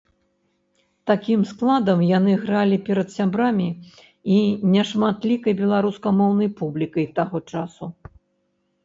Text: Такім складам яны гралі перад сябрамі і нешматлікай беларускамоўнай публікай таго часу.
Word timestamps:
Такім 1.09 1.41
складам 1.49 1.99
яны 2.17 2.33
гралі 2.45 2.77
перад 2.87 3.07
сябрамі 3.17 3.67
і 4.37 4.39
нешматлікай 4.77 5.53
беларускамоўнай 5.61 6.49
публікай 6.63 7.05
таго 7.21 7.37
часу. 7.53 7.85